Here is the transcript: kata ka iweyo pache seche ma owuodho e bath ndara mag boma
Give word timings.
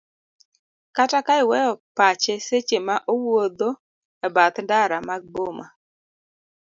kata 0.95 1.19
ka 1.25 1.33
iweyo 1.43 1.73
pache 1.97 2.33
seche 2.47 2.77
ma 2.87 2.95
owuodho 3.13 3.69
e 4.25 4.27
bath 4.35 4.57
ndara 4.65 4.97
mag 5.09 5.23
boma 5.33 5.67